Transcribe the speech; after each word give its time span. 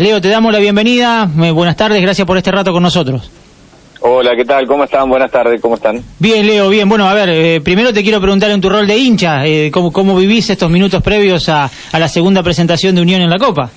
Leo, 0.00 0.20
te 0.20 0.28
damos 0.28 0.52
la 0.52 0.58
bienvenida. 0.58 1.28
Eh, 1.42 1.50
buenas 1.50 1.76
tardes, 1.76 2.00
gracias 2.02 2.26
por 2.26 2.36
este 2.36 2.50
rato 2.50 2.72
con 2.72 2.82
nosotros. 2.82 3.30
Hola, 4.00 4.36
¿qué 4.36 4.44
tal? 4.44 4.66
¿Cómo 4.66 4.84
están? 4.84 5.08
Buenas 5.08 5.30
tardes, 5.30 5.60
¿cómo 5.60 5.76
están? 5.76 6.02
Bien, 6.18 6.46
Leo, 6.46 6.68
bien. 6.68 6.88
Bueno, 6.88 7.08
a 7.08 7.14
ver, 7.14 7.30
eh, 7.30 7.60
primero 7.62 7.92
te 7.92 8.02
quiero 8.02 8.20
preguntar 8.20 8.50
en 8.50 8.60
tu 8.60 8.68
rol 8.68 8.86
de 8.86 8.98
hincha, 8.98 9.46
eh, 9.46 9.70
¿cómo, 9.72 9.92
¿cómo 9.92 10.14
vivís 10.16 10.50
estos 10.50 10.70
minutos 10.70 11.02
previos 11.02 11.48
a, 11.48 11.70
a 11.92 11.98
la 11.98 12.08
segunda 12.08 12.42
presentación 12.42 12.94
de 12.94 13.00
Unión 13.00 13.22
en 13.22 13.30
la 13.30 13.38
Copa? 13.38 13.70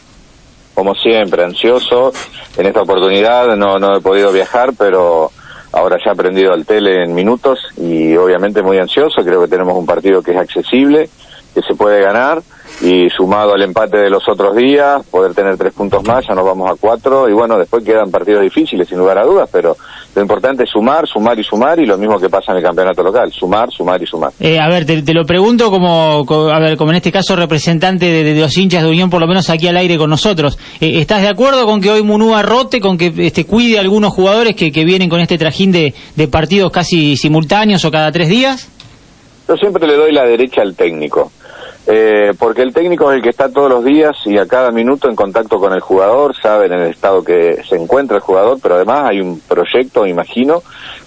Como 0.73 0.93
siempre, 0.95 1.43
ansioso. 1.43 2.11
En 2.57 2.65
esta 2.65 2.81
oportunidad 2.81 3.55
no, 3.55 3.79
no 3.79 3.97
he 3.97 4.01
podido 4.01 4.31
viajar, 4.31 4.73
pero 4.77 5.31
ahora 5.71 5.97
ya 6.03 6.11
he 6.11 6.13
aprendido 6.13 6.53
al 6.53 6.65
tele 6.65 7.03
en 7.03 7.13
minutos 7.15 7.59
y 7.77 8.15
obviamente 8.17 8.61
muy 8.61 8.77
ansioso. 8.77 9.23
Creo 9.23 9.41
que 9.41 9.47
tenemos 9.47 9.77
un 9.77 9.85
partido 9.85 10.21
que 10.21 10.31
es 10.31 10.37
accesible, 10.37 11.09
que 11.53 11.61
se 11.61 11.75
puede 11.75 12.01
ganar 12.01 12.41
y 12.81 13.09
sumado 13.09 13.53
al 13.53 13.61
empate 13.63 13.97
de 13.97 14.09
los 14.09 14.27
otros 14.29 14.55
días, 14.55 15.03
poder 15.09 15.33
tener 15.33 15.57
tres 15.57 15.73
puntos 15.73 16.03
más, 16.03 16.25
ya 16.27 16.35
nos 16.35 16.45
vamos 16.45 16.69
a 16.69 16.75
cuatro 16.75 17.27
y 17.27 17.33
bueno, 17.33 17.57
después 17.57 17.83
quedan 17.83 18.11
partidos 18.11 18.43
difíciles 18.43 18.87
sin 18.87 18.99
lugar 18.99 19.17
a 19.17 19.23
dudas, 19.23 19.49
pero 19.51 19.75
lo 20.15 20.21
importante 20.21 20.63
es 20.63 20.69
sumar, 20.69 21.07
sumar 21.07 21.39
y 21.39 21.43
sumar 21.43 21.79
y 21.79 21.85
lo 21.85 21.97
mismo 21.97 22.19
que 22.19 22.29
pasa 22.29 22.51
en 22.51 22.57
el 22.57 22.63
campeonato 22.63 23.01
local, 23.01 23.31
sumar, 23.31 23.69
sumar 23.71 24.01
y 24.01 24.05
sumar. 24.05 24.31
Eh, 24.39 24.59
a 24.59 24.67
ver, 24.67 24.85
te, 24.85 25.13
lo 25.13 25.25
pregunto 25.25 25.71
como, 25.71 26.23
a 26.51 26.59
ver, 26.59 26.77
como 26.77 26.91
en 26.91 26.97
este 26.97 27.11
caso 27.11 27.35
representante 27.35 28.05
de, 28.05 28.39
los 28.39 28.55
hinchas 28.57 28.83
de 28.83 28.89
Unión, 28.89 29.09
por 29.09 29.21
lo 29.21 29.27
menos 29.27 29.49
aquí 29.49 29.67
al 29.67 29.77
aire 29.77 29.97
con 29.97 30.09
nosotros. 30.09 30.57
Eh, 30.79 30.99
¿Estás 30.99 31.21
de 31.21 31.29
acuerdo 31.29 31.65
con 31.65 31.81
que 31.81 31.89
hoy 31.89 32.03
Munúa 32.03 32.43
rote, 32.43 32.79
con 32.79 32.97
que 32.97 33.13
este, 33.17 33.45
cuide 33.45 33.77
a 33.77 33.81
algunos 33.81 34.13
jugadores 34.13 34.55
que, 34.55 34.71
que 34.71 34.85
vienen 34.85 35.09
con 35.09 35.19
este 35.19 35.37
trajín 35.37 35.71
de, 35.71 35.93
de 36.15 36.27
partidos 36.27 36.71
casi 36.71 37.17
simultáneos 37.17 37.83
o 37.85 37.91
cada 37.91 38.11
tres 38.11 38.29
días? 38.29 38.69
Yo 39.47 39.55
siempre 39.55 39.87
le 39.87 39.95
doy 39.95 40.11
la 40.11 40.25
derecha 40.25 40.61
al 40.61 40.75
técnico. 40.75 41.31
Eh, 41.89 42.33
porque 42.37 42.63
el 42.63 42.73
técnico 42.73 43.09
es 43.09 43.15
el 43.15 43.23
que 43.23 43.29
está 43.29 43.49
todos 43.49 43.69
los 43.69 43.85
días 43.85 44.17
y 44.25 44.37
a 44.37 44.45
cada 44.45 44.71
minuto 44.71 45.07
en 45.07 45.15
contacto 45.15 45.57
con 45.57 45.71
el 45.71 45.79
jugador, 45.79 46.35
sabe 46.35 46.65
en 46.65 46.73
el 46.73 46.89
estado 46.91 47.23
que 47.23 47.63
se 47.63 47.77
encuentra 47.77 48.17
el 48.17 48.23
jugador, 48.23 48.59
pero 48.61 48.75
además 48.75 49.05
hay 49.05 49.21
un 49.21 49.39
proyecto, 49.39 50.05
imagino, 50.05 50.61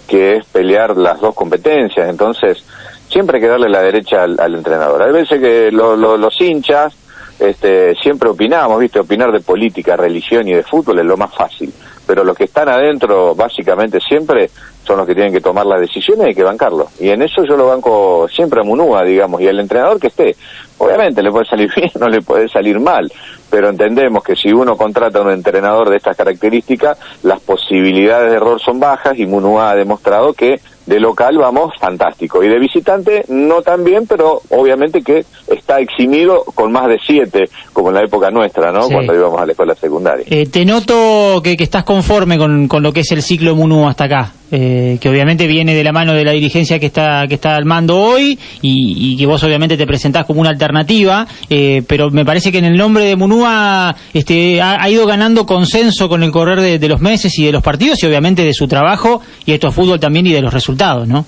que 0.09 0.37
es 0.37 0.47
pelear 0.47 0.97
las 0.97 1.21
dos 1.21 1.35
competencias. 1.35 2.09
Entonces, 2.09 2.65
siempre 3.11 3.37
hay 3.37 3.43
que 3.43 3.49
darle 3.49 3.69
la 3.69 3.83
derecha 3.83 4.23
al, 4.23 4.55
entrenador. 4.55 5.03
Hay 5.03 5.13
veces 5.13 5.39
que 5.39 5.71
los 5.71 6.41
hinchas 6.41 6.95
este, 7.39 7.95
siempre 7.97 8.31
opinamos, 8.31 8.79
¿viste? 8.81 9.01
Opinar 9.01 9.33
de 9.33 9.41
política, 9.41 9.97
religión 9.97 10.49
y 10.49 10.55
de 10.55 10.63
fútbol 10.63 10.99
es 10.99 11.05
lo 11.05 11.17
más 11.19 11.35
fácil. 11.35 11.73
Pero 12.11 12.25
los 12.25 12.37
que 12.37 12.43
están 12.43 12.69
adentro, 12.69 13.37
básicamente 13.37 14.01
siempre, 14.01 14.51
son 14.83 14.97
los 14.97 15.07
que 15.07 15.15
tienen 15.15 15.33
que 15.33 15.41
tomar 15.41 15.65
las 15.65 15.79
decisiones 15.79 16.27
y 16.27 16.29
hay 16.31 16.35
que 16.35 16.43
bancarlo. 16.43 16.89
Y 16.99 17.11
en 17.11 17.23
eso 17.23 17.45
yo 17.45 17.57
lo 17.57 17.69
banco 17.69 18.27
siempre 18.29 18.59
a 18.59 18.65
Munúa, 18.65 19.05
digamos, 19.05 19.41
y 19.41 19.47
el 19.47 19.61
entrenador 19.61 20.01
que 20.01 20.09
esté. 20.09 20.35
Obviamente 20.79 21.23
le 21.23 21.31
puede 21.31 21.45
salir 21.45 21.71
bien, 21.77 21.93
no 22.01 22.09
le 22.09 22.21
puede 22.21 22.49
salir 22.49 22.81
mal, 22.81 23.13
pero 23.49 23.69
entendemos 23.69 24.25
que 24.25 24.35
si 24.35 24.53
uno 24.53 24.77
contrata 24.77 25.21
a 25.21 25.23
un 25.23 25.31
entrenador 25.31 25.89
de 25.89 25.99
estas 25.99 26.17
características, 26.17 26.99
las 27.23 27.39
posibilidades 27.39 28.33
de 28.33 28.39
error 28.39 28.61
son 28.61 28.81
bajas 28.81 29.17
y 29.17 29.27
Munúa 29.27 29.71
ha 29.71 29.77
demostrado 29.77 30.33
que 30.33 30.61
de 30.87 31.01
local 31.01 31.37
vamos 31.39 31.73
fantástico 31.79 32.43
y 32.43 32.49
de 32.49 32.59
visitante 32.59 33.25
no 33.29 33.63
tan 33.63 33.85
bien, 33.85 34.07
pero 34.09 34.41
obviamente 34.51 35.03
que 35.03 35.25
está 35.47 35.79
eximido 35.79 36.45
con 36.55 36.73
más 36.73 36.89
de 36.89 36.99
siete, 37.05 37.45
como 37.73 37.89
en 37.89 37.95
la 37.95 38.03
época 38.03 38.31
nuestra, 38.31 38.73
¿no? 38.73 38.89
Cuando 38.89 39.15
íbamos 39.15 39.41
a 39.41 39.47
la 39.47 39.53
escuela 39.53 39.75
secundaria. 39.75 40.25
Eh, 40.29 40.47
te 40.47 40.65
noto 40.65 41.41
que, 41.43 41.57
estás 41.59 41.85
conforme 41.85 42.39
con, 42.39 42.67
con, 42.69 42.83
lo 42.83 42.93
que 42.93 43.01
es 43.01 43.13
el 43.13 43.23
ciclo 43.23 43.55
Munúa 43.55 43.91
hasta 43.91 44.05
acá. 44.05 44.33
Eh, 44.53 44.99
que 45.01 45.09
obviamente 45.09 45.47
viene 45.47 45.77
de 45.77 45.85
la 45.85 45.93
mano 45.93 46.13
de 46.13 46.25
la 46.25 46.33
dirigencia 46.33 46.81
que 46.81 46.87
está 46.87 47.29
que 47.29 47.37
está 47.37 47.55
al 47.55 47.67
mando 47.67 47.97
hoy 47.97 48.37
y, 48.61 49.17
que 49.17 49.25
vos 49.25 49.41
obviamente 49.45 49.77
te 49.77 49.87
presentás 49.87 50.25
como 50.25 50.41
una 50.41 50.51
alternativa, 50.51 51.25
eh, 51.49 51.85
pero 51.87 52.11
me 52.11 52.25
parece 52.25 52.51
que 52.51 52.59
en 52.59 52.65
el 52.65 52.77
nombre 52.77 53.05
de 53.05 53.15
Munúa 53.15 53.95
este, 54.13 54.61
ha, 54.61 54.89
ido 54.91 55.07
ganando 55.07 55.47
consenso 55.47 56.09
con 56.09 56.25
el 56.25 56.33
correr 56.33 56.81
de, 56.81 56.89
los 56.89 57.01
meses 57.01 57.39
y 57.39 57.45
de 57.45 57.53
los 57.53 57.63
partidos 57.63 58.03
y 58.03 58.07
obviamente 58.07 58.43
de 58.43 58.53
su 58.53 58.67
trabajo 58.67 59.21
y 59.47 59.53
esto 59.53 59.69
es 59.69 59.75
fútbol 59.75 60.01
también 60.01 60.27
y 60.27 60.33
de 60.33 60.43
los 60.43 60.53
resultados, 60.53 61.07
¿no? 61.07 61.25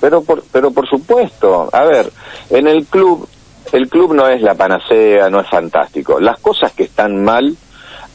Pero 0.00 0.22
por, 0.22 0.42
pero 0.50 0.70
por 0.70 0.88
supuesto, 0.88 1.68
a 1.70 1.84
ver, 1.84 2.10
en 2.48 2.66
el 2.66 2.86
club, 2.86 3.28
el 3.72 3.88
club 3.90 4.14
no 4.14 4.28
es 4.28 4.40
la 4.40 4.54
panacea, 4.54 5.28
no 5.28 5.40
es 5.40 5.48
fantástico. 5.50 6.18
Las 6.20 6.40
cosas 6.40 6.72
que 6.72 6.84
están 6.84 7.22
mal 7.22 7.54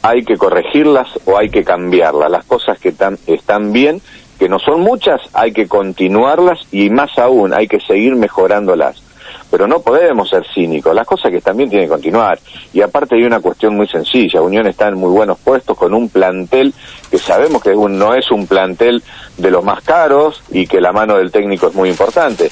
hay 0.02 0.24
que 0.24 0.36
corregirlas 0.36 1.08
o 1.26 1.38
hay 1.38 1.48
que 1.48 1.62
cambiarlas. 1.62 2.30
Las 2.30 2.44
cosas 2.44 2.78
que 2.78 2.92
están 3.26 3.72
bien 3.72 4.00
que 4.38 4.48
no 4.48 4.58
son 4.58 4.80
muchas, 4.80 5.20
hay 5.32 5.52
que 5.52 5.66
continuarlas 5.66 6.60
y 6.70 6.90
más 6.90 7.18
aún, 7.18 7.52
hay 7.52 7.66
que 7.66 7.80
seguir 7.80 8.14
mejorándolas. 8.16 9.02
Pero 9.50 9.66
no 9.66 9.80
podemos 9.80 10.28
ser 10.28 10.44
cínicos, 10.54 10.94
las 10.94 11.06
cosas 11.06 11.30
que 11.30 11.40
también 11.40 11.70
tienen 11.70 11.88
que 11.88 11.94
continuar. 11.94 12.38
Y 12.72 12.82
aparte 12.82 13.14
hay 13.14 13.24
una 13.24 13.40
cuestión 13.40 13.76
muy 13.76 13.88
sencilla, 13.88 14.42
Unión 14.42 14.66
está 14.66 14.88
en 14.88 14.96
muy 14.96 15.10
buenos 15.10 15.38
puestos 15.38 15.76
con 15.76 15.94
un 15.94 16.10
plantel 16.10 16.74
que 17.10 17.18
sabemos 17.18 17.62
que 17.62 17.74
no 17.74 18.14
es 18.14 18.30
un 18.30 18.46
plantel 18.46 19.02
de 19.38 19.50
los 19.50 19.64
más 19.64 19.82
caros 19.82 20.42
y 20.50 20.66
que 20.66 20.80
la 20.80 20.92
mano 20.92 21.16
del 21.16 21.32
técnico 21.32 21.68
es 21.68 21.74
muy 21.74 21.88
importante. 21.88 22.50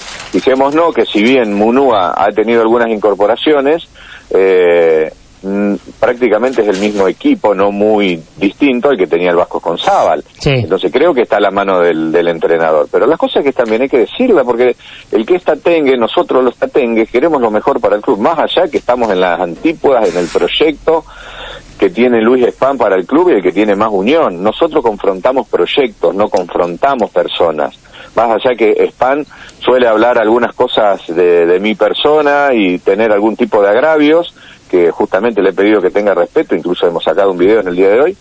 no 0.72 0.92
que 0.92 1.04
si 1.04 1.22
bien 1.22 1.52
Munúa 1.52 2.14
ha 2.16 2.30
tenido 2.32 2.62
algunas 2.62 2.88
incorporaciones, 2.88 3.88
eh, 4.30 5.12
prácticamente 5.98 6.62
es 6.62 6.68
el 6.68 6.78
mismo 6.78 7.08
equipo, 7.08 7.54
no 7.54 7.70
muy 7.70 8.22
distinto 8.36 8.88
al 8.88 8.96
que 8.96 9.06
tenía 9.06 9.30
el 9.30 9.36
Vasco 9.36 9.60
con 9.60 9.78
Zábal. 9.78 10.24
Entonces 10.44 10.92
creo 10.92 11.14
que 11.14 11.22
está 11.22 11.36
a 11.36 11.40
la 11.40 11.50
mano 11.50 11.80
del, 11.80 12.28
entrenador. 12.28 12.88
Pero 12.90 13.06
las 13.06 13.18
cosas 13.18 13.44
que 13.44 13.52
también 13.52 13.82
hay 13.82 13.88
que 13.88 13.98
decirla, 13.98 14.44
porque 14.44 14.76
el 15.12 15.26
que 15.26 15.36
está 15.36 15.56
Tengue, 15.56 15.96
nosotros 15.96 16.44
los 16.44 16.56
Tatengues, 16.56 17.10
queremos 17.10 17.40
lo 17.40 17.50
mejor 17.50 17.80
para 17.80 17.96
el 17.96 18.02
club, 18.02 18.18
más 18.18 18.38
allá 18.38 18.68
que 18.68 18.78
estamos 18.78 19.10
en 19.10 19.20
las 19.20 19.40
antípodas, 19.40 20.08
en 20.08 20.18
el 20.18 20.26
proyecto 20.28 21.04
que 21.78 21.90
tiene 21.90 22.20
Luis 22.20 22.46
Spam 22.46 22.78
para 22.78 22.96
el 22.96 23.06
club 23.06 23.30
y 23.30 23.34
el 23.34 23.42
que 23.42 23.52
tiene 23.52 23.74
más 23.74 23.90
unión. 23.90 24.42
Nosotros 24.42 24.82
confrontamos 24.82 25.48
proyectos, 25.48 26.14
no 26.14 26.28
confrontamos 26.28 27.10
personas. 27.10 27.78
Más 28.14 28.30
allá 28.30 28.56
que 28.56 28.86
Spam 28.88 29.24
suele 29.58 29.86
hablar 29.86 30.18
algunas 30.18 30.54
cosas 30.54 31.06
de, 31.08 31.46
de 31.46 31.60
mi 31.60 31.74
persona 31.74 32.48
y 32.54 32.78
tener 32.78 33.12
algún 33.12 33.36
tipo 33.36 33.60
de 33.62 33.68
agravios, 33.68 34.34
que 34.70 34.90
justamente 34.90 35.42
le 35.42 35.50
he 35.50 35.52
pedido 35.52 35.80
que 35.80 35.90
tenga 35.90 36.14
respeto, 36.14 36.54
incluso 36.54 36.86
hemos 36.86 37.04
sacado 37.04 37.30
un 37.30 37.38
video 37.38 37.60
en 37.60 37.68
el 37.68 37.76
día 37.76 37.88
de 37.88 38.00
hoy, 38.00 38.16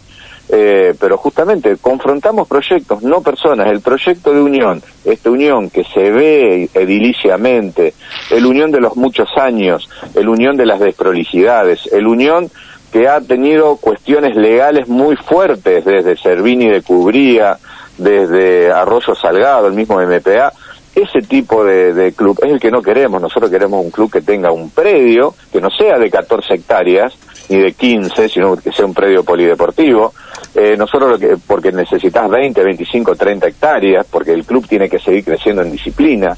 eh, 0.48 0.94
pero 1.00 1.18
justamente 1.18 1.76
confrontamos 1.78 2.48
proyectos, 2.48 3.02
no 3.02 3.22
personas. 3.22 3.68
El 3.68 3.82
proyecto 3.82 4.32
de 4.32 4.42
unión, 4.42 4.82
esta 5.04 5.32
unión 5.32 5.70
que 5.70 5.84
se 5.84 6.12
ve 6.12 6.70
ediliciamente, 6.74 7.94
el 8.30 8.46
unión 8.46 8.72
de 8.72 8.80
los 8.80 8.96
muchos 8.96 9.30
años, 9.38 9.90
el 10.14 10.30
unión 10.30 10.56
de 10.56 10.68
las 10.68 10.80
desprolijidades, 10.80 11.88
el 11.92 12.06
unión 12.06 12.50
que 12.92 13.08
ha 13.08 13.20
tenido 13.22 13.78
cuestiones 13.78 14.36
legales 14.36 14.88
muy 14.88 15.16
fuertes 15.16 15.84
desde 15.84 16.16
Servini 16.16 16.70
de 16.70 16.82
Cubría, 16.82 17.58
desde 17.98 18.72
Arroyo 18.72 19.16
Salgado, 19.16 19.68
el 19.68 19.74
mismo 19.74 20.00
MPA, 20.00 20.54
ese 20.96 21.22
tipo 21.22 21.64
de, 21.66 22.14
club 22.16 22.40
es 22.42 22.52
el 22.52 22.60
que 22.60 22.72
no 22.72 22.82
queremos. 22.82 23.22
Nosotros 23.22 23.52
queremos 23.52 23.84
un 23.84 23.92
club 23.92 24.12
que 24.12 24.22
tenga 24.22 24.52
un 24.52 24.70
predio, 24.70 25.36
que 25.52 25.60
no 25.60 25.70
sea 25.70 26.00
de 26.00 26.10
14 26.10 26.54
hectáreas, 26.54 27.14
ni 27.50 27.58
de 27.58 27.74
15, 27.74 28.30
sino 28.30 28.56
que 28.56 28.72
sea 28.72 28.86
un 28.86 28.94
predio 28.94 29.24
polideportivo. 29.24 30.14
Eh, 30.56 30.76
nosotros 30.78 31.12
lo 31.12 31.20
que, 31.20 31.36
porque 31.46 31.72
necesitas 31.72 32.30
20, 32.30 32.64
25, 32.64 33.16
30 33.16 33.48
hectáreas, 33.48 34.08
porque 34.10 34.32
el 34.32 34.46
club 34.46 34.66
tiene 34.68 34.90
que 34.90 35.00
seguir 35.00 35.26
creciendo 35.26 35.62
en 35.62 35.72
disciplina. 35.72 36.36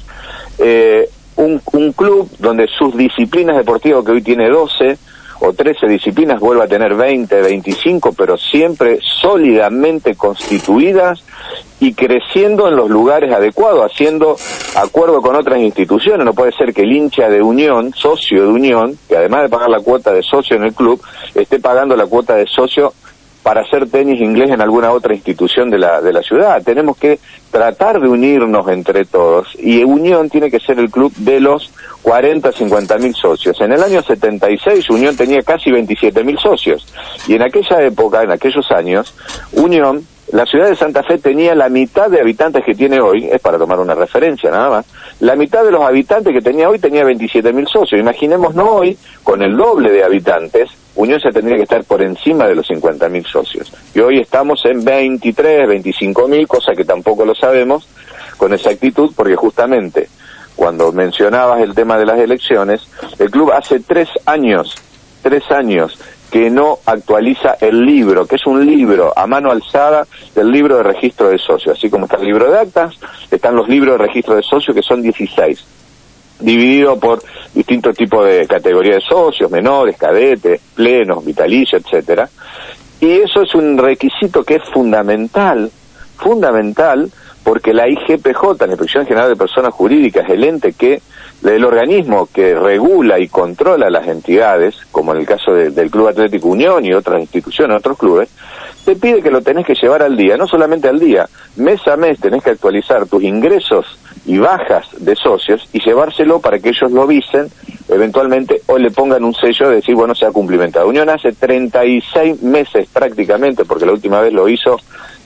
Eh, 0.58 1.08
un, 1.36 1.62
un 1.72 1.92
club 1.92 2.28
donde 2.40 2.66
sus 2.66 2.96
disciplinas 2.96 3.56
deportivas, 3.56 4.04
que 4.04 4.10
hoy 4.12 4.22
tiene 4.22 4.48
12, 4.48 4.98
o 5.40 5.52
13 5.52 5.86
disciplinas 5.86 6.40
vuelva 6.40 6.64
a 6.64 6.68
tener 6.68 6.94
20, 6.94 7.40
25, 7.40 8.12
pero 8.12 8.36
siempre 8.36 8.98
sólidamente 9.20 10.14
constituidas 10.16 11.22
y 11.80 11.94
creciendo 11.94 12.68
en 12.68 12.76
los 12.76 12.90
lugares 12.90 13.32
adecuados, 13.32 13.90
haciendo 13.90 14.36
acuerdo 14.74 15.22
con 15.22 15.36
otras 15.36 15.60
instituciones. 15.60 16.24
No 16.24 16.34
puede 16.34 16.52
ser 16.52 16.74
que 16.74 16.82
el 16.82 16.92
hincha 16.92 17.28
de 17.28 17.40
Unión, 17.40 17.92
socio 17.94 18.42
de 18.42 18.48
Unión, 18.48 18.98
que 19.08 19.16
además 19.16 19.42
de 19.42 19.48
pagar 19.48 19.70
la 19.70 19.80
cuota 19.80 20.12
de 20.12 20.22
socio 20.22 20.56
en 20.56 20.64
el 20.64 20.74
club, 20.74 21.00
esté 21.34 21.60
pagando 21.60 21.94
la 21.96 22.06
cuota 22.06 22.34
de 22.34 22.46
socio 22.46 22.92
para 23.48 23.62
hacer 23.62 23.88
tenis 23.88 24.20
inglés 24.20 24.50
en 24.50 24.60
alguna 24.60 24.92
otra 24.92 25.14
institución 25.14 25.70
de 25.70 25.78
la, 25.78 26.02
de 26.02 26.12
la 26.12 26.20
ciudad. 26.20 26.62
Tenemos 26.62 26.98
que 26.98 27.18
tratar 27.50 27.98
de 27.98 28.06
unirnos 28.06 28.68
entre 28.68 29.06
todos 29.06 29.48
y 29.58 29.82
Unión 29.84 30.28
tiene 30.28 30.50
que 30.50 30.60
ser 30.60 30.78
el 30.78 30.90
club 30.90 31.14
de 31.16 31.40
los 31.40 31.72
40, 32.02 32.52
50 32.52 32.98
mil 32.98 33.14
socios. 33.14 33.58
En 33.62 33.72
el 33.72 33.82
año 33.82 34.02
76 34.02 34.90
Unión 34.90 35.16
tenía 35.16 35.40
casi 35.40 35.70
27 35.70 36.24
mil 36.24 36.38
socios 36.38 36.92
y 37.26 37.36
en 37.36 37.42
aquella 37.42 37.80
época, 37.80 38.22
en 38.22 38.32
aquellos 38.32 38.70
años, 38.70 39.14
Unión 39.52 40.04
la 40.30 40.44
ciudad 40.44 40.68
de 40.68 40.76
Santa 40.76 41.02
Fe 41.02 41.16
tenía 41.16 41.54
la 41.54 41.70
mitad 41.70 42.10
de 42.10 42.20
habitantes 42.20 42.62
que 42.62 42.74
tiene 42.74 43.00
hoy, 43.00 43.30
es 43.32 43.40
para 43.40 43.56
tomar 43.56 43.80
una 43.80 43.94
referencia 43.94 44.50
nada 44.50 44.68
más, 44.68 44.86
la 45.20 45.36
mitad 45.36 45.64
de 45.64 45.70
los 45.70 45.80
habitantes 45.80 46.34
que 46.34 46.42
tenía 46.42 46.68
hoy 46.68 46.78
tenía 46.78 47.02
27 47.02 47.50
mil 47.54 47.66
socios. 47.66 47.98
Imaginémonos 47.98 48.68
hoy, 48.68 48.98
con 49.22 49.40
el 49.40 49.56
doble 49.56 49.90
de 49.90 50.04
habitantes, 50.04 50.68
Se 50.98 51.30
tendría 51.32 51.56
que 51.56 51.62
estar 51.62 51.84
por 51.84 52.02
encima 52.02 52.46
de 52.46 52.56
los 52.56 52.66
50 52.66 53.08
mil 53.08 53.24
socios. 53.24 53.72
Y 53.94 54.00
hoy 54.00 54.18
estamos 54.18 54.64
en 54.66 54.84
23, 54.84 55.68
25 55.68 56.28
mil, 56.28 56.46
cosa 56.46 56.74
que 56.74 56.84
tampoco 56.84 57.24
lo 57.24 57.34
sabemos 57.34 57.88
con 58.36 58.52
exactitud, 58.52 59.12
porque 59.16 59.36
justamente 59.36 60.08
cuando 60.56 60.92
mencionabas 60.92 61.60
el 61.62 61.74
tema 61.74 61.98
de 61.98 62.04
las 62.04 62.18
elecciones, 62.18 62.88
el 63.18 63.30
club 63.30 63.52
hace 63.52 63.80
tres 63.80 64.08
años, 64.26 64.74
tres 65.22 65.48
años 65.50 65.98
que 66.30 66.50
no 66.50 66.80
actualiza 66.84 67.56
el 67.60 67.86
libro, 67.86 68.26
que 68.26 68.36
es 68.36 68.46
un 68.46 68.66
libro 68.66 69.12
a 69.16 69.26
mano 69.26 69.50
alzada 69.50 70.06
del 70.34 70.50
libro 70.50 70.78
de 70.78 70.82
registro 70.82 71.30
de 71.30 71.38
socios. 71.38 71.78
Así 71.78 71.88
como 71.88 72.04
está 72.04 72.16
el 72.16 72.26
libro 72.26 72.50
de 72.50 72.58
actas, 72.58 72.94
están 73.30 73.54
los 73.56 73.68
libros 73.68 73.98
de 73.98 74.06
registro 74.06 74.34
de 74.34 74.42
socios, 74.42 74.74
que 74.74 74.82
son 74.82 75.00
16, 75.00 75.64
dividido 76.40 76.98
por 76.98 77.22
distintos 77.54 77.96
tipos 77.96 78.26
de 78.26 78.46
categorías 78.46 78.96
de 78.96 79.08
socios, 79.08 79.50
menores, 79.50 79.96
cadetes, 79.96 80.60
plenos, 80.74 81.24
vitalicios, 81.24 81.82
etcétera. 81.84 82.28
Y 83.00 83.10
eso 83.10 83.42
es 83.42 83.54
un 83.54 83.78
requisito 83.78 84.42
que 84.42 84.56
es 84.56 84.64
fundamental, 84.72 85.70
fundamental, 86.16 87.10
porque 87.44 87.72
la 87.72 87.88
IGPJ, 87.88 88.60
la 88.60 88.66
Inspección 88.66 89.06
General 89.06 89.28
de 89.28 89.36
Personas 89.36 89.72
Jurídicas, 89.72 90.28
el 90.28 90.44
ente 90.44 90.72
que 90.72 91.00
el 91.42 91.64
organismo 91.64 92.28
que 92.32 92.54
regula 92.54 93.18
y 93.20 93.28
controla 93.28 93.88
las 93.90 94.08
entidades, 94.08 94.74
como 94.90 95.14
en 95.14 95.20
el 95.20 95.26
caso 95.26 95.52
del 95.52 95.90
Club 95.90 96.08
Atlético 96.08 96.48
Unión 96.48 96.84
y 96.84 96.92
otras 96.92 97.20
instituciones, 97.20 97.76
otros 97.78 97.96
clubes, 97.96 98.28
te 98.84 98.96
pide 98.96 99.22
que 99.22 99.30
lo 99.30 99.42
tenés 99.42 99.64
que 99.64 99.74
llevar 99.74 100.02
al 100.02 100.16
día, 100.16 100.36
no 100.36 100.48
solamente 100.48 100.88
al 100.88 100.98
día, 100.98 101.28
mes 101.56 101.86
a 101.86 101.96
mes 101.96 102.18
tenés 102.18 102.42
que 102.42 102.50
actualizar 102.50 103.06
tus 103.06 103.22
ingresos 103.22 103.86
y 104.28 104.36
bajas 104.36 104.86
de 104.98 105.16
socios 105.16 105.66
y 105.72 105.80
llevárselo 105.80 106.38
para 106.38 106.58
que 106.58 106.68
ellos 106.68 106.92
lo 106.92 107.06
visen 107.06 107.48
eventualmente 107.88 108.60
o 108.66 108.76
le 108.76 108.90
pongan 108.90 109.24
un 109.24 109.34
sello 109.34 109.70
de 109.70 109.76
decir, 109.76 109.94
bueno, 109.94 110.14
se 110.14 110.26
ha 110.26 110.30
cumplimentado. 110.30 110.86
Unión 110.86 111.08
hace 111.08 111.32
36 111.32 112.42
meses 112.42 112.86
prácticamente, 112.92 113.64
porque 113.64 113.86
la 113.86 113.92
última 113.92 114.20
vez 114.20 114.34
lo 114.34 114.46
hizo 114.46 114.76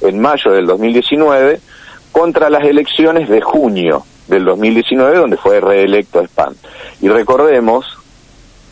en 0.02 0.20
mayo 0.20 0.52
del 0.52 0.66
2019, 0.66 1.60
contra 2.12 2.48
las 2.48 2.62
elecciones 2.62 3.28
de 3.28 3.40
junio 3.40 4.04
del 4.28 4.44
2019, 4.44 5.18
donde 5.18 5.36
fue 5.36 5.60
reelecto 5.60 6.22
Spam. 6.22 6.54
Y 7.00 7.08
recordemos 7.08 7.98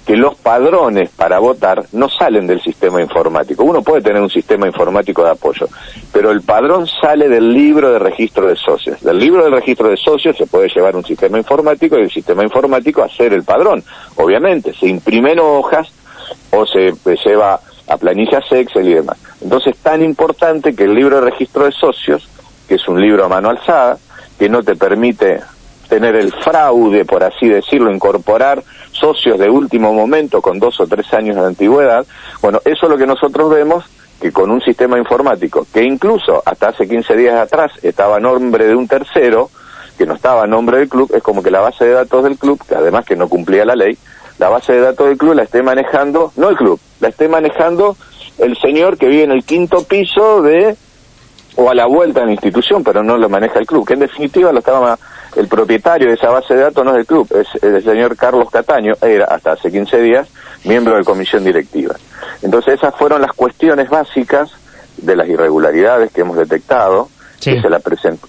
que 0.06 0.16
los 0.16 0.34
padrones 0.36 1.10
para 1.10 1.38
votar 1.38 1.84
no 1.92 2.08
salen 2.08 2.46
del 2.46 2.60
sistema 2.60 3.00
informático. 3.00 3.64
Uno 3.64 3.82
puede 3.82 4.02
tener 4.02 4.20
un 4.20 4.30
sistema 4.30 4.66
informático 4.66 5.22
de 5.22 5.30
apoyo, 5.30 5.68
pero 6.12 6.30
el 6.30 6.42
padrón 6.42 6.86
sale 6.86 7.28
del 7.28 7.52
libro 7.52 7.92
de 7.92 7.98
registro 7.98 8.48
de 8.48 8.56
socios. 8.56 9.00
Del 9.02 9.18
libro 9.18 9.44
de 9.44 9.50
registro 9.50 9.88
de 9.88 9.96
socios 9.96 10.36
se 10.36 10.46
puede 10.46 10.68
llevar 10.68 10.96
un 10.96 11.04
sistema 11.04 11.38
informático 11.38 11.98
y 11.98 12.02
el 12.02 12.10
sistema 12.10 12.42
informático 12.42 13.02
hacer 13.02 13.32
el 13.32 13.44
padrón. 13.44 13.84
Obviamente, 14.16 14.72
se 14.72 14.86
imprimen 14.86 15.38
hojas 15.38 15.92
o 16.50 16.66
se 16.66 16.92
lleva 17.24 17.60
a 17.86 17.96
planillas 17.96 18.44
Excel 18.50 18.88
y 18.88 18.94
demás. 18.94 19.18
Entonces, 19.40 19.74
es 19.74 19.82
tan 19.82 20.02
importante 20.02 20.74
que 20.74 20.84
el 20.84 20.94
libro 20.94 21.16
de 21.16 21.30
registro 21.30 21.64
de 21.64 21.72
socios, 21.72 22.28
que 22.68 22.76
es 22.76 22.88
un 22.88 23.00
libro 23.00 23.24
a 23.24 23.28
mano 23.28 23.50
alzada, 23.50 23.98
que 24.38 24.48
no 24.48 24.62
te 24.62 24.76
permite 24.76 25.40
tener 25.88 26.14
el 26.14 26.32
fraude, 26.32 27.04
por 27.04 27.24
así 27.24 27.48
decirlo, 27.48 27.92
incorporar 27.92 28.62
socios 29.00 29.38
de 29.38 29.48
último 29.48 29.92
momento 29.92 30.40
con 30.42 30.58
dos 30.58 30.78
o 30.80 30.86
tres 30.86 31.12
años 31.14 31.36
de 31.36 31.46
antigüedad. 31.46 32.06
Bueno, 32.42 32.60
eso 32.64 32.86
es 32.86 32.90
lo 32.90 32.98
que 32.98 33.06
nosotros 33.06 33.50
vemos 33.50 33.84
que 34.20 34.30
con 34.32 34.50
un 34.50 34.60
sistema 34.60 34.98
informático 34.98 35.66
que 35.72 35.82
incluso 35.82 36.42
hasta 36.44 36.68
hace 36.68 36.86
15 36.86 37.16
días 37.16 37.36
atrás 37.36 37.72
estaba 37.82 38.20
nombre 38.20 38.66
de 38.66 38.74
un 38.74 38.86
tercero, 38.86 39.50
que 39.96 40.06
no 40.06 40.14
estaba 40.14 40.46
nombre 40.46 40.78
del 40.78 40.88
club, 40.88 41.10
es 41.14 41.22
como 41.22 41.42
que 41.42 41.50
la 41.50 41.60
base 41.60 41.86
de 41.86 41.92
datos 41.92 42.22
del 42.24 42.38
club, 42.38 42.60
que 42.66 42.74
además 42.74 43.06
que 43.06 43.16
no 43.16 43.28
cumplía 43.28 43.64
la 43.64 43.74
ley, 43.74 43.96
la 44.38 44.48
base 44.48 44.74
de 44.74 44.80
datos 44.80 45.08
del 45.08 45.18
club 45.18 45.34
la 45.34 45.42
esté 45.42 45.62
manejando, 45.62 46.32
no 46.36 46.50
el 46.50 46.56
club, 46.56 46.78
la 47.00 47.08
esté 47.08 47.28
manejando 47.28 47.96
el 48.38 48.56
señor 48.58 48.98
que 48.98 49.08
vive 49.08 49.24
en 49.24 49.32
el 49.32 49.44
quinto 49.44 49.84
piso 49.84 50.42
de 50.42 50.76
o 51.56 51.70
a 51.70 51.74
la 51.74 51.86
vuelta 51.86 52.20
en 52.20 52.26
la 52.26 52.32
institución, 52.32 52.82
pero 52.84 53.02
no 53.02 53.18
lo 53.18 53.28
maneja 53.28 53.58
el 53.58 53.66
club, 53.66 53.86
que 53.86 53.94
en 53.94 54.00
definitiva 54.00 54.52
lo 54.52 54.60
estaba 54.60 54.98
el 55.36 55.48
propietario 55.48 56.08
de 56.08 56.14
esa 56.14 56.30
base 56.30 56.54
de 56.54 56.62
datos 56.62 56.84
no 56.84 56.90
es 56.90 56.96
del 56.96 57.06
club, 57.06 57.28
es 57.34 57.62
el 57.62 57.82
señor 57.82 58.16
Carlos 58.16 58.50
Cataño, 58.50 58.94
era 59.00 59.26
hasta 59.26 59.52
hace 59.52 59.70
15 59.70 60.00
días 60.00 60.28
miembro 60.64 60.96
de 60.96 61.04
comisión 61.04 61.44
directiva. 61.44 61.94
Entonces 62.42 62.74
esas 62.74 62.94
fueron 62.94 63.22
las 63.22 63.32
cuestiones 63.32 63.88
básicas 63.88 64.50
de 64.96 65.16
las 65.16 65.28
irregularidades 65.28 66.12
que 66.12 66.20
hemos 66.20 66.36
detectado, 66.36 67.08
que, 67.40 67.60
se 67.60 67.70
la 67.70 67.80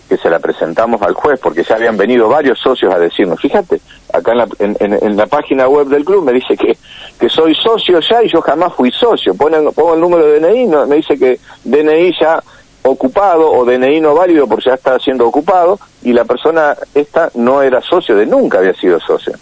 que 0.07 0.17
se 0.17 0.29
la 0.29 0.39
presentamos 0.39 1.01
al 1.01 1.13
juez, 1.13 1.37
porque 1.41 1.63
ya 1.63 1.75
habían 1.75 1.97
venido 1.97 2.29
varios 2.29 2.57
socios 2.59 2.93
a 2.93 2.97
decirnos, 2.97 3.41
fíjate, 3.41 3.81
acá 4.13 4.31
en 4.31 4.37
la, 4.37 4.47
en, 4.59 5.17
la 5.17 5.25
página 5.27 5.67
web 5.67 5.87
del 5.87 6.05
club 6.05 6.23
me 6.23 6.31
dice 6.31 6.55
que, 6.55 6.77
que 7.19 7.27
soy 7.27 7.53
socio 7.53 7.99
ya 7.99 8.23
y 8.23 8.29
yo 8.29 8.41
jamás 8.41 8.73
fui 8.73 8.89
socio, 8.91 9.33
Ponen, 9.33 9.65
pongo 9.73 9.95
el 9.95 9.99
número 9.99 10.25
de 10.25 10.39
DNI, 10.39 10.65
no, 10.65 10.87
me 10.87 10.95
dice 10.95 11.17
que 11.19 11.37
DNI 11.65 12.15
ya 12.17 12.41
ocupado 12.83 13.51
o 13.51 13.65
DNI 13.65 14.01
no 14.01 14.15
válido 14.15 14.47
porque 14.47 14.69
ya 14.69 14.75
está 14.75 14.97
siendo 14.99 15.27
ocupado 15.27 15.79
y 16.03 16.13
la 16.13 16.25
persona 16.25 16.75
esta 16.93 17.29
no 17.35 17.61
era 17.61 17.81
socio 17.81 18.15
de 18.15 18.25
nunca 18.25 18.59
había 18.59 18.73
sido 18.73 18.99
socio. 18.99 19.33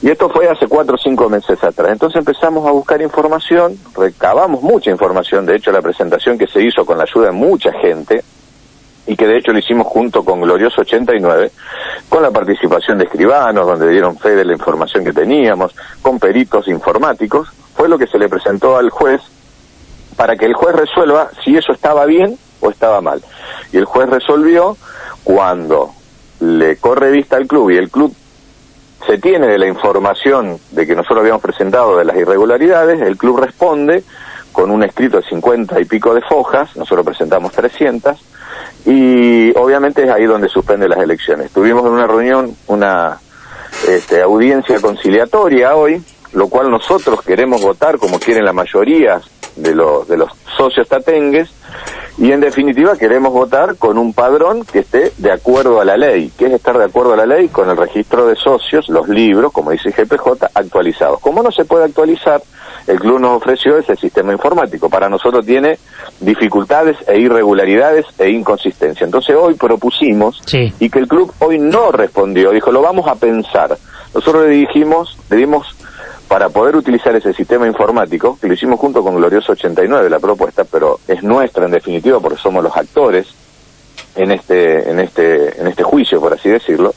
Y 0.00 0.10
esto 0.10 0.28
fue 0.28 0.48
hace 0.48 0.68
cuatro 0.68 0.94
o 0.94 0.98
cinco 0.98 1.28
meses 1.28 1.62
atrás. 1.62 1.90
Entonces 1.90 2.18
empezamos 2.18 2.66
a 2.66 2.70
buscar 2.70 3.02
información, 3.02 3.76
recabamos 3.96 4.62
mucha 4.62 4.90
información, 4.90 5.44
de 5.44 5.56
hecho 5.56 5.72
la 5.72 5.82
presentación 5.82 6.38
que 6.38 6.46
se 6.46 6.62
hizo 6.62 6.86
con 6.86 6.98
la 6.98 7.04
ayuda 7.04 7.26
de 7.26 7.32
mucha 7.32 7.72
gente, 7.72 8.22
y 9.08 9.16
que 9.16 9.26
de 9.26 9.38
hecho 9.38 9.52
lo 9.52 9.58
hicimos 9.58 9.86
junto 9.86 10.22
con 10.22 10.40
Glorioso 10.42 10.82
89, 10.82 11.50
con 12.08 12.22
la 12.22 12.30
participación 12.30 12.98
de 12.98 13.04
escribanos, 13.04 13.66
donde 13.66 13.88
dieron 13.88 14.18
fe 14.18 14.36
de 14.36 14.44
la 14.44 14.52
información 14.52 15.02
que 15.02 15.12
teníamos, 15.12 15.74
con 16.02 16.18
peritos 16.18 16.68
informáticos, 16.68 17.48
fue 17.74 17.88
lo 17.88 17.98
que 17.98 18.06
se 18.06 18.18
le 18.18 18.28
presentó 18.28 18.76
al 18.76 18.90
juez 18.90 19.22
para 20.16 20.36
que 20.36 20.44
el 20.44 20.54
juez 20.54 20.76
resuelva 20.76 21.30
si 21.42 21.56
eso 21.56 21.72
estaba 21.72 22.04
bien 22.04 22.38
o 22.60 22.70
estaba 22.70 23.00
mal. 23.00 23.22
Y 23.72 23.76
el 23.76 23.84
juez 23.84 24.08
resolvió 24.08 24.76
cuando 25.24 25.92
le 26.40 26.76
corre 26.76 27.10
vista 27.10 27.36
al 27.36 27.46
club 27.46 27.70
y 27.70 27.76
el 27.76 27.90
club 27.90 28.14
se 29.06 29.18
tiene 29.18 29.46
de 29.46 29.58
la 29.58 29.66
información 29.66 30.58
de 30.70 30.86
que 30.86 30.94
nosotros 30.94 31.20
habíamos 31.20 31.42
presentado 31.42 31.96
de 31.96 32.04
las 32.04 32.16
irregularidades, 32.16 33.00
el 33.00 33.16
club 33.16 33.38
responde 33.38 34.02
con 34.52 34.70
un 34.70 34.82
escrito 34.82 35.18
de 35.18 35.22
50 35.24 35.80
y 35.80 35.84
pico 35.84 36.14
de 36.14 36.20
fojas, 36.20 36.76
nosotros 36.76 37.06
presentamos 37.06 37.52
300, 37.52 38.18
y 38.86 39.56
obviamente 39.56 40.04
es 40.04 40.10
ahí 40.10 40.24
donde 40.24 40.48
suspende 40.48 40.88
las 40.88 40.98
elecciones. 40.98 41.52
Tuvimos 41.52 41.84
en 41.86 41.92
una 41.92 42.06
reunión 42.06 42.56
una 42.66 43.18
este, 43.86 44.20
audiencia 44.20 44.80
conciliatoria 44.80 45.74
hoy, 45.74 46.02
lo 46.32 46.48
cual 46.48 46.70
nosotros 46.70 47.22
queremos 47.22 47.62
votar 47.62 47.98
como 47.98 48.18
quieren 48.18 48.44
la 48.44 48.52
mayoría 48.52 49.20
de 49.56 49.74
los, 49.74 50.08
de 50.08 50.16
los 50.16 50.32
socios 50.56 50.88
tatengues, 50.88 51.50
y 52.18 52.32
en 52.32 52.40
definitiva 52.40 52.96
queremos 52.96 53.32
votar 53.32 53.76
con 53.76 53.96
un 53.96 54.12
padrón 54.12 54.64
que 54.64 54.80
esté 54.80 55.12
de 55.18 55.30
acuerdo 55.30 55.80
a 55.80 55.84
la 55.84 55.96
ley. 55.96 56.32
¿Qué 56.36 56.46
es 56.46 56.52
estar 56.52 56.76
de 56.76 56.84
acuerdo 56.84 57.12
a 57.12 57.16
la 57.16 57.26
ley? 57.26 57.48
Con 57.48 57.70
el 57.70 57.76
registro 57.76 58.26
de 58.26 58.34
socios, 58.34 58.88
los 58.88 59.08
libros, 59.08 59.52
como 59.52 59.70
dice 59.70 59.90
GPJ, 59.90 60.46
actualizados. 60.52 61.20
Como 61.20 61.44
no 61.44 61.52
se 61.52 61.64
puede 61.64 61.84
actualizar, 61.84 62.42
el 62.88 62.98
club 62.98 63.20
nos 63.20 63.36
ofreció 63.36 63.78
ese 63.78 63.94
sistema 63.94 64.32
informático. 64.32 64.90
Para 64.90 65.08
nosotros 65.08 65.46
tiene 65.46 65.78
dificultades 66.18 66.96
e 67.06 67.20
irregularidades 67.20 68.06
e 68.18 68.30
inconsistencia. 68.30 69.04
Entonces 69.04 69.36
hoy 69.36 69.54
propusimos 69.54 70.42
y 70.52 70.90
que 70.90 70.98
el 70.98 71.06
club 71.06 71.32
hoy 71.38 71.58
no 71.60 71.92
respondió. 71.92 72.50
Dijo, 72.50 72.72
lo 72.72 72.82
vamos 72.82 73.06
a 73.06 73.14
pensar. 73.14 73.78
Nosotros 74.12 74.48
le 74.48 74.54
dijimos, 74.54 75.16
le 75.30 75.36
dimos 75.36 75.76
para 76.28 76.50
poder 76.50 76.76
utilizar 76.76 77.16
ese 77.16 77.32
sistema 77.32 77.66
informático, 77.66 78.38
que 78.38 78.46
lo 78.46 78.54
hicimos 78.54 78.78
junto 78.78 79.02
con 79.02 79.16
Glorioso 79.16 79.52
89, 79.52 80.10
la 80.10 80.18
propuesta, 80.18 80.64
pero 80.64 81.00
es 81.08 81.22
nuestra 81.22 81.64
en 81.64 81.70
definitiva 81.70 82.20
porque 82.20 82.38
somos 82.38 82.62
los 82.62 82.76
actores 82.76 83.26
en 84.14 84.30
este, 84.32 84.90
en 84.90 85.00
este, 85.00 85.58
en 85.58 85.66
este 85.66 85.82
juicio, 85.82 86.20
por 86.20 86.34
así 86.34 86.50
decirlo, 86.50 86.94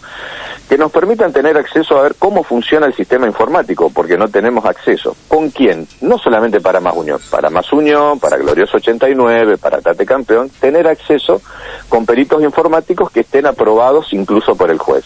que 0.72 0.78
nos 0.78 0.90
permitan 0.90 1.34
tener 1.34 1.58
acceso 1.58 1.98
a 1.98 2.04
ver 2.04 2.16
cómo 2.18 2.46
funciona 2.46 2.86
el 2.86 2.94
sistema 2.94 3.28
informático, 3.28 3.92
porque 3.94 4.18
no 4.18 4.30
tenemos 4.30 4.63
acceso. 4.63 5.18
¿Con 5.28 5.50
quién? 5.50 5.86
No 6.00 6.18
solamente 6.18 6.62
para 6.62 6.80
Más 6.80 6.96
Unión, 6.96 7.20
para 7.30 7.50
Más 7.50 7.74
Unión, 7.74 8.22
para 8.22 8.38
Glorioso 8.38 8.78
89, 8.78 9.58
para 9.58 9.82
Tate 9.82 10.06
Campeón, 10.06 10.50
tener 10.62 10.88
acceso 10.88 11.42
con 11.90 12.06
peritos 12.06 12.42
informáticos 12.42 13.12
que 13.12 13.20
estén 13.20 13.48
aprobados 13.48 14.13
incluso 14.13 14.56
por 14.56 14.72
el 14.72 14.78
juez 14.78 15.04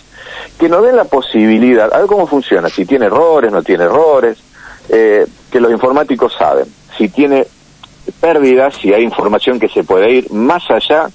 que 0.60 0.69
nos 0.69 0.84
den 0.84 0.98
la 0.98 1.05
posibilidad, 1.05 1.91
a 1.91 1.98
ver 1.98 2.05
cómo 2.05 2.27
funciona, 2.27 2.69
si 2.69 2.86
tiene 2.86 3.07
errores, 3.07 3.51
no 3.51 3.63
tiene 3.63 3.86
errores, 3.86 4.38
eh, 4.89 5.25
que 5.51 5.60
los 5.60 5.72
informáticos 5.72 6.36
saben, 6.38 6.65
si 6.95 7.10
tiene 7.10 7.48
pérdidas, 8.22 8.75
si 8.75 8.93
hay 8.93 9.01
información 9.01 9.60
que 9.60 9.67
se 9.67 9.84
puede 9.84 10.12
ir 10.12 10.31
más 10.31 10.69
allá, 10.69 11.10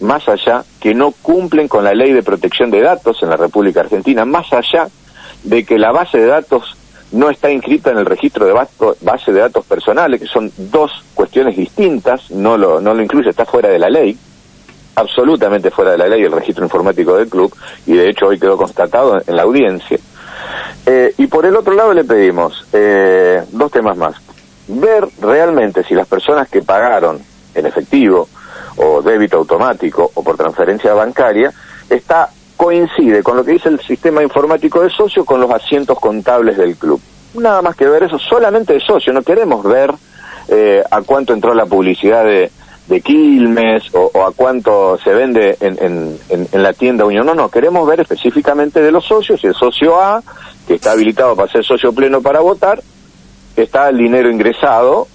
más 0.00 0.28
allá, 0.28 0.64
que 0.80 0.94
no 0.94 1.12
cumplen 1.22 1.68
con 1.68 1.84
la 1.84 1.94
ley 1.94 2.12
de 2.12 2.22
protección 2.22 2.70
de 2.70 2.80
datos 2.80 3.22
en 3.22 3.30
la 3.30 3.36
República 3.36 3.80
Argentina, 3.80 4.24
más 4.24 4.52
allá 4.52 4.88
de 5.42 5.64
que 5.64 5.78
la 5.78 5.92
base 5.92 6.18
de 6.18 6.26
datos 6.26 6.76
no 7.12 7.30
está 7.30 7.50
inscrita 7.50 7.90
en 7.90 7.98
el 7.98 8.06
registro 8.06 8.46
de 8.46 8.52
base 9.00 9.32
de 9.32 9.40
datos 9.40 9.64
personales, 9.66 10.20
que 10.20 10.26
son 10.26 10.50
dos 10.56 10.90
cuestiones 11.14 11.56
distintas, 11.56 12.30
no 12.30 12.56
lo, 12.56 12.80
no 12.80 12.92
lo 12.92 13.02
incluye, 13.02 13.30
está 13.30 13.46
fuera 13.46 13.68
de 13.68 13.78
la 13.78 13.88
ley, 13.88 14.18
absolutamente 14.96 15.70
fuera 15.70 15.92
de 15.92 15.98
la 15.98 16.08
ley 16.08 16.22
el 16.22 16.32
registro 16.32 16.64
informático 16.64 17.16
del 17.16 17.28
club 17.28 17.54
y 17.86 17.92
de 17.94 18.08
hecho 18.08 18.26
hoy 18.26 18.38
quedó 18.38 18.56
constatado 18.56 19.20
en 19.24 19.36
la 19.36 19.42
audiencia. 19.42 19.98
Eh, 20.86 21.14
y 21.16 21.26
por 21.26 21.46
el 21.46 21.56
otro 21.56 21.74
lado 21.74 21.94
le 21.94 22.04
pedimos 22.04 22.66
eh, 22.72 23.42
dos 23.50 23.70
temas 23.70 23.96
más. 23.96 24.16
Ver 24.66 25.06
realmente 25.20 25.84
si 25.84 25.94
las 25.94 26.06
personas 26.06 26.48
que 26.48 26.62
pagaron 26.62 27.20
en 27.54 27.66
efectivo 27.66 28.28
o 28.76 29.02
débito 29.02 29.38
automático 29.38 30.10
o 30.14 30.22
por 30.22 30.36
transferencia 30.36 30.94
bancaria 30.94 31.52
está 31.88 32.28
coincide 32.56 33.22
con 33.22 33.36
lo 33.36 33.44
que 33.44 33.52
dice 33.52 33.68
el 33.68 33.80
sistema 33.80 34.22
informático 34.22 34.80
de 34.80 34.90
socio 34.90 35.24
con 35.24 35.40
los 35.40 35.50
asientos 35.50 35.98
contables 35.98 36.56
del 36.56 36.76
club. 36.76 37.00
nada 37.34 37.62
más 37.62 37.76
que 37.76 37.86
ver 37.86 38.04
eso, 38.04 38.18
solamente 38.18 38.74
de 38.74 38.80
socio, 38.80 39.12
no 39.12 39.22
queremos 39.22 39.64
ver 39.64 39.92
eh, 40.48 40.82
a 40.90 41.02
cuánto 41.02 41.32
entró 41.32 41.54
la 41.54 41.66
publicidad 41.66 42.24
de, 42.24 42.50
de 42.86 43.00
Quilmes 43.00 43.82
o, 43.94 44.10
a 44.24 44.32
cuánto 44.32 44.98
se 44.98 45.12
vende 45.12 45.56
en, 45.60 46.18
en, 46.28 46.62
la 46.62 46.72
tienda 46.72 47.04
Unión. 47.04 47.26
No, 47.26 47.34
no, 47.34 47.48
queremos 47.48 47.86
ver 47.86 48.00
específicamente 48.00 48.80
de 48.80 48.92
los 48.92 49.04
socios 49.04 49.42
y 49.42 49.46
el 49.46 49.54
socio 49.54 50.00
A, 50.00 50.22
que 50.66 50.74
está 50.74 50.92
habilitado 50.92 51.34
para 51.34 51.50
ser 51.50 51.64
socio 51.64 51.92
pleno 51.92 52.20
para 52.20 52.40
votar, 52.40 52.82
está 53.56 53.88
el 53.88 53.98
dinero 53.98 54.30
ingresado, 54.30 55.08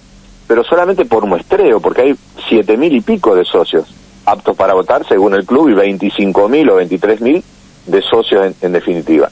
pero 0.50 0.64
solamente 0.64 1.06
por 1.06 1.28
muestreo, 1.28 1.80
porque 1.80 2.02
hay 2.02 2.16
siete 2.48 2.76
mil 2.76 2.92
y 2.92 3.02
pico 3.02 3.36
de 3.36 3.46
socios 3.46 3.86
aptos 4.26 4.58
para 4.58 4.74
votar 4.74 5.08
según 5.08 5.36
el 5.36 5.46
club 5.46 5.70
y 5.70 5.74
veinticinco 5.74 6.50
mil 6.50 6.68
o 6.72 6.78
veintitrés 6.78 7.22
mil 7.22 7.44
de 7.86 8.02
socios 8.02 8.56
en 8.60 8.72
definitiva, 8.72 9.30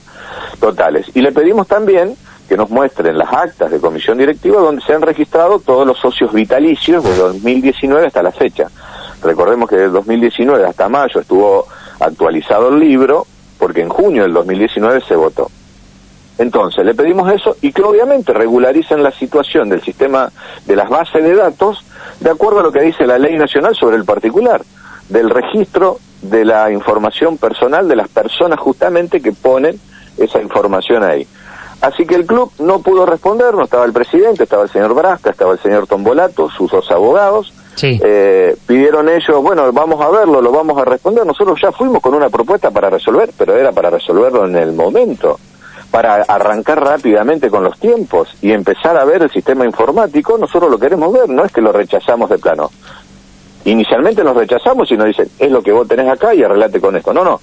totales. 0.60 1.10
Y 1.16 1.22
le 1.22 1.32
pedimos 1.32 1.68
también 1.68 2.16
que 2.48 2.56
nos 2.56 2.70
muestren 2.70 3.18
las 3.18 3.34
actas 3.34 3.72
de 3.72 3.80
comisión 3.80 4.20
directiva 4.20 4.62
donde 4.62 4.84
se 4.84 4.94
han 4.94 5.02
registrado 5.02 5.58
todos 5.60 5.88
los 5.88 5.98
socios 5.98 6.32
vitalicios 6.32 7.04
de 7.04 7.16
2019 7.16 8.06
hasta 8.06 8.22
la 8.22 8.32
fecha. 8.32 8.68
Recordemos 9.24 9.68
que 9.68 9.76
de 9.76 9.90
2019 9.90 10.68
hasta 10.68 10.88
mayo 10.88 11.20
estuvo 11.20 11.66
actualizado 12.00 12.70
el 12.70 12.80
libro 12.80 13.26
porque 13.58 13.82
en 13.82 13.90
junio 13.90 14.22
del 14.22 14.34
2019 14.34 15.02
se 15.02 15.16
votó. 15.16 15.50
Entonces, 16.38 16.86
le 16.86 16.94
pedimos 16.94 17.32
eso 17.32 17.56
y 17.62 17.72
que 17.72 17.82
obviamente 17.82 18.34
regularicen 18.34 19.02
la 19.02 19.12
situación 19.12 19.70
del 19.70 19.82
sistema 19.82 20.32
de 20.66 20.76
las 20.76 20.90
bases 20.90 21.24
de 21.24 21.36
datos 21.36 21.84
de 22.20 22.30
acuerdo 22.30 22.60
a 22.60 22.64
lo 22.64 22.72
que 22.72 22.82
dice 22.82 23.08
la 23.08 23.18
ley 23.18 23.38
nacional 23.38 23.76
sobre 23.76 23.98
el 23.98 24.06
particular, 24.06 24.62
del 25.10 25.30
registro 25.30 26.00
de 26.22 26.46
la 26.46 26.72
información 26.72 27.38
personal 27.38 27.88
de 27.88 27.96
las 27.96 28.08
personas 28.10 28.60
justamente 28.60 29.22
que 29.22 29.32
ponen 29.32 29.80
esa 30.18 30.42
información 30.42 31.04
ahí. 31.04 31.28
Así 31.82 32.06
que 32.06 32.16
el 32.16 32.26
club 32.26 32.52
no 32.60 32.80
pudo 32.80 33.06
responder, 33.06 33.54
no 33.54 33.64
estaba 33.64 33.86
el 33.86 33.94
presidente, 33.94 34.44
estaba 34.44 34.64
el 34.64 34.70
señor 34.70 34.96
Brasca, 34.96 35.30
estaba 35.30 35.54
el 35.54 35.60
señor 35.60 35.86
Tombolato, 35.86 36.50
sus 36.50 36.72
dos 36.72 36.90
abogados. 36.92 37.54
Eh, 37.80 38.58
pidieron 38.66 39.08
ellos, 39.08 39.44
bueno, 39.44 39.72
vamos 39.72 40.02
a 40.02 40.10
verlo, 40.10 40.42
lo 40.42 40.52
vamos 40.52 40.76
a 40.80 40.86
responder. 40.86 41.24
Nosotros 41.26 41.60
ya 41.62 41.72
fuimos 41.72 42.02
con 42.02 42.16
una 42.16 42.30
propuesta 42.30 42.72
para 42.72 42.90
resolver, 42.90 43.32
pero 43.38 43.56
era 43.56 43.72
para 43.72 43.92
resolverlo 43.92 44.48
en 44.48 44.56
el 44.56 44.74
momento, 44.74 45.40
para 45.92 46.24
arrancar 46.24 46.84
rápidamente 46.84 47.50
con 47.50 47.64
los 47.64 47.80
tiempos 47.80 48.30
y 48.42 48.52
empezar 48.52 48.98
a 48.98 49.06
ver 49.06 49.24
el 49.24 49.32
sistema 49.32 49.66
informático. 49.66 50.38
Nosotros 50.38 50.70
lo 50.70 50.80
queremos 50.80 51.12
ver, 51.14 51.30
no 51.30 51.46
es 51.46 51.52
que 51.52 51.62
lo 51.62 51.72
rechazamos 51.72 52.30
de 52.30 52.38
plano. 52.38 52.70
Inicialmente 53.66 54.24
nos 54.24 54.36
rechazamos 54.36 54.92
y 54.92 54.98
nos 54.98 55.08
dicen, 55.08 55.30
es 55.40 55.52
lo 55.52 55.62
que 55.62 55.72
vos 55.72 55.88
tenés 55.88 56.10
acá 56.10 56.34
y 56.34 56.44
arreglate 56.44 56.80
con 56.80 56.96
esto. 56.96 57.14
No, 57.14 57.24
no. 57.24 57.42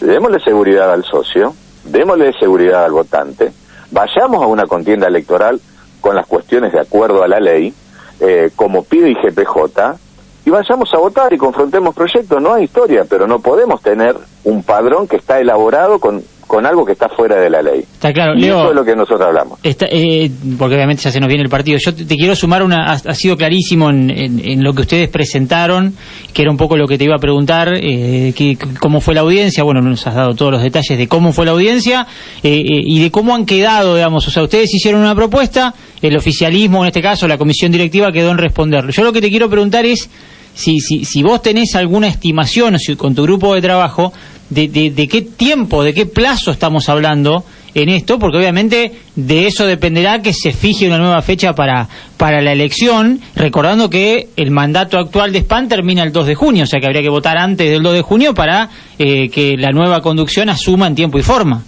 Démosle 0.00 0.40
seguridad 0.40 0.92
al 0.92 1.04
socio, 1.04 1.54
démosle 1.84 2.32
seguridad 2.38 2.84
al 2.84 2.92
votante, 2.92 3.52
vayamos 3.90 4.42
a 4.42 4.46
una 4.46 4.66
contienda 4.66 5.08
electoral 5.08 5.60
con 6.00 6.14
las 6.14 6.26
cuestiones 6.26 6.72
de 6.72 6.80
acuerdo 6.80 7.22
a 7.22 7.28
la 7.28 7.40
ley, 7.40 7.72
eh, 8.20 8.50
como 8.54 8.84
pide 8.84 9.10
IGPJ, 9.10 9.96
y 10.44 10.50
vayamos 10.50 10.94
a 10.94 10.98
votar 10.98 11.32
y 11.32 11.38
confrontemos 11.38 11.94
proyectos. 11.94 12.40
No 12.40 12.54
hay 12.54 12.64
historia, 12.64 13.04
pero 13.08 13.26
no 13.26 13.40
podemos 13.40 13.82
tener 13.82 14.16
un 14.44 14.62
padrón 14.62 15.08
que 15.08 15.16
está 15.16 15.40
elaborado 15.40 15.98
con 15.98 16.22
con 16.46 16.64
algo 16.64 16.84
que 16.84 16.92
está 16.92 17.08
fuera 17.08 17.36
de 17.40 17.50
la 17.50 17.60
ley. 17.60 17.80
Está 17.80 18.12
claro, 18.12 18.38
y 18.38 18.44
eso 18.44 18.70
es 18.70 18.76
lo 18.76 18.84
que 18.84 18.94
nosotros 18.94 19.26
hablamos. 19.26 19.58
Eh, 19.64 20.30
porque 20.56 20.76
obviamente 20.76 21.02
ya 21.02 21.10
se 21.10 21.18
nos 21.18 21.28
viene 21.28 21.42
el 21.42 21.48
partido. 21.48 21.76
Yo 21.84 21.92
te, 21.92 22.14
quiero 22.14 22.36
sumar 22.36 22.62
una, 22.62 22.84
ha, 22.84 23.14
sido 23.14 23.36
clarísimo 23.36 23.90
en, 23.90 24.62
lo 24.62 24.72
que 24.72 24.82
ustedes 24.82 25.08
presentaron, 25.08 25.94
que 26.32 26.42
era 26.42 26.50
un 26.50 26.56
poco 26.56 26.76
lo 26.76 26.86
que 26.86 26.98
te 26.98 27.04
iba 27.04 27.16
a 27.16 27.18
preguntar, 27.18 27.74
eh, 27.74 28.32
que, 28.36 28.56
cómo 28.80 29.00
fue 29.00 29.14
la 29.14 29.22
audiencia. 29.22 29.64
Bueno, 29.64 29.80
nos 29.80 30.06
has 30.06 30.14
dado 30.14 30.34
todos 30.34 30.52
los 30.52 30.62
detalles 30.62 30.96
de 30.96 31.08
cómo 31.08 31.32
fue 31.32 31.46
la 31.46 31.52
audiencia 31.52 32.06
eh, 32.42 32.62
y 32.64 33.02
de 33.02 33.10
cómo 33.10 33.34
han 33.34 33.44
quedado, 33.44 33.96
digamos. 33.96 34.26
O 34.28 34.30
sea, 34.30 34.44
ustedes 34.44 34.72
hicieron 34.72 35.00
una 35.00 35.16
propuesta, 35.16 35.74
el 36.00 36.16
oficialismo, 36.16 36.84
en 36.84 36.88
este 36.88 37.02
caso 37.02 37.26
la 37.26 37.38
comisión 37.38 37.72
directiva, 37.72 38.12
quedó 38.12 38.30
en 38.30 38.38
responderlo. 38.38 38.92
Yo 38.92 39.02
lo 39.02 39.12
que 39.12 39.20
te 39.20 39.30
quiero 39.30 39.50
preguntar 39.50 39.84
es 39.84 40.08
si, 40.54 40.78
si, 40.78 41.04
si 41.04 41.22
vos 41.22 41.42
tenés 41.42 41.74
alguna 41.74 42.06
estimación 42.06 42.76
o 42.76 42.78
si 42.78 42.94
con 42.96 43.14
tu 43.14 43.24
grupo 43.24 43.54
de 43.54 43.60
trabajo 43.60 44.12
de, 44.50 45.08
qué 45.10 45.22
tiempo, 45.22 45.82
de 45.82 45.94
qué 45.94 46.06
plazo 46.06 46.50
estamos 46.50 46.88
hablando 46.88 47.44
en 47.74 47.88
esto, 47.90 48.18
porque 48.18 48.38
obviamente 48.38 48.92
de 49.16 49.46
eso 49.46 49.66
dependerá 49.66 50.22
que 50.22 50.32
se 50.32 50.52
fije 50.52 50.86
una 50.86 50.98
nueva 50.98 51.20
fecha 51.20 51.52
para, 51.52 51.88
para 52.16 52.40
la 52.40 52.52
elección, 52.52 53.20
recordando 53.34 53.90
que 53.90 54.28
el 54.36 54.50
mandato 54.50 54.98
actual 54.98 55.32
de 55.32 55.40
SPAN 55.40 55.68
termina 55.68 56.02
el 56.02 56.12
2 56.12 56.26
de 56.26 56.34
junio, 56.34 56.64
o 56.64 56.66
sea 56.66 56.80
que 56.80 56.86
habría 56.86 57.02
que 57.02 57.10
votar 57.10 57.36
antes 57.36 57.70
del 57.70 57.82
2 57.82 57.94
de 57.94 58.02
junio 58.02 58.34
para 58.34 58.70
eh, 58.98 59.28
que 59.28 59.56
la 59.58 59.72
nueva 59.72 60.00
conducción 60.00 60.48
asuma 60.48 60.86
en 60.86 60.94
tiempo 60.94 61.18
y 61.18 61.22
forma. 61.22 61.62